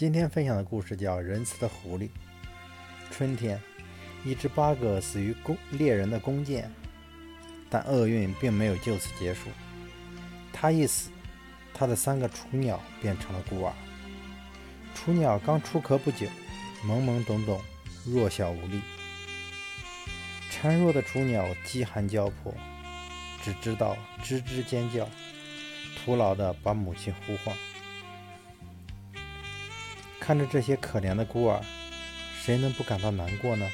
[0.00, 2.04] 今天分享的故事叫《仁慈的狐狸》。
[3.10, 3.60] 春天，
[4.24, 6.72] 一只八哥死于弓猎人的弓箭，
[7.68, 9.50] 但厄运并没有就此结束。
[10.54, 11.10] 他一死，
[11.74, 13.74] 他的三个雏鸟变成了孤儿。
[14.94, 16.26] 雏鸟刚出壳不久，
[16.82, 17.60] 懵懵懂懂，
[18.06, 18.80] 弱小无力。
[20.50, 22.54] 孱弱的雏鸟饥寒交迫，
[23.44, 25.06] 只知道吱吱尖叫，
[25.94, 27.54] 徒劳地把母亲呼唤。
[30.20, 31.60] 看着这些可怜的孤儿，
[32.40, 33.68] 谁能不感到难过呢？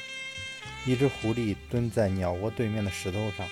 [0.85, 3.45] 一只狐狸蹲在鸟窝对面的石头上，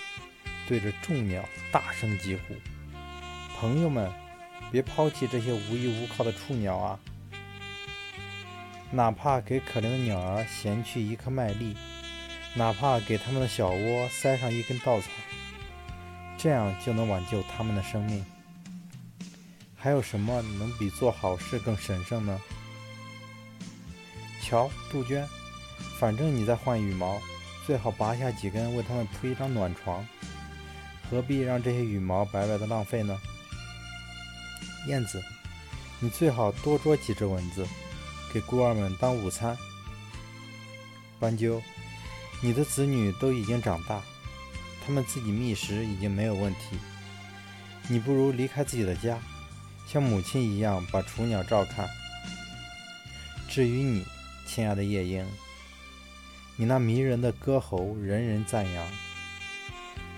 [0.66, 2.54] 对着众鸟大声疾呼
[3.60, 4.10] ：“朋友们，
[4.72, 6.98] 别抛弃这些无依无靠的雏鸟啊！
[8.90, 11.76] 哪怕给可怜的鸟儿衔去一颗麦粒，
[12.54, 15.08] 哪怕给他们的小窝塞上一根稻草，
[16.38, 18.24] 这样就能挽救他们的生命。
[19.76, 22.40] 还有什么能比做好事更神圣呢？”
[24.48, 25.28] 瞧，杜鹃，
[25.98, 27.20] 反正你在换羽毛，
[27.66, 30.06] 最好拔下几根，为它们铺一张暖床。
[31.10, 33.20] 何必让这些羽毛白白的浪费呢？
[34.86, 35.20] 燕子，
[35.98, 37.66] 你最好多捉几只蚊子，
[38.32, 39.56] 给孤儿们当午餐。
[41.18, 41.60] 斑鸠，
[42.40, 44.00] 你的子女都已经长大，
[44.86, 46.78] 他们自己觅食已经没有问题，
[47.88, 49.18] 你不如离开自己的家，
[49.88, 51.88] 像母亲一样把雏鸟照看。
[53.48, 54.04] 至于你，
[54.46, 55.26] 亲爱的夜莺，
[56.56, 58.86] 你那迷人的歌喉，人人赞扬。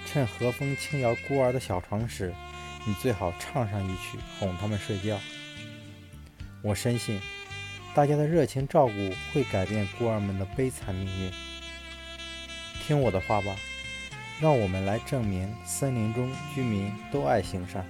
[0.06, 2.32] 趁和风轻摇孤儿的小床时，
[2.86, 5.18] 你最好唱上一曲，哄他们睡觉。
[6.62, 7.20] 我深信，
[7.94, 8.92] 大家的热情照顾
[9.32, 11.32] 会改变孤儿们的悲惨命运。
[12.82, 13.56] 听我的话吧，
[14.40, 17.84] 让我们来证明森林中居民都爱行善。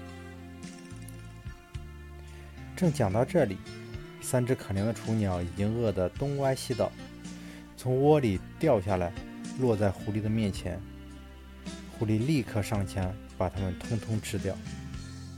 [2.77, 3.59] 正讲到这里。
[4.31, 6.93] 三只可怜的雏鸟已经饿得东歪西倒，
[7.79, 9.11] 从窝里掉下来，
[9.59, 10.79] 落在狐狸的面前。
[11.99, 14.55] 狐狸立刻上前把它们通通吃掉，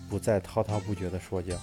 [0.09, 1.57] 不再滔滔不绝地说教。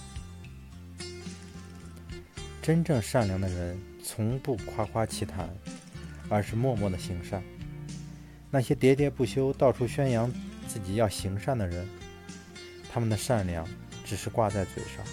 [2.62, 5.50] 真正善良的人从不夸夸其谈，
[6.30, 7.42] 而是默默地行善。
[8.50, 10.32] 那些喋喋不休、到处宣扬
[10.66, 11.86] 自己要行善的人，
[12.90, 13.68] 他们的善良
[14.02, 15.04] 只是挂在嘴上。